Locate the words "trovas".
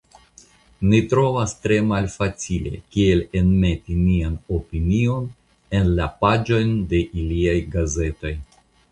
1.09-1.51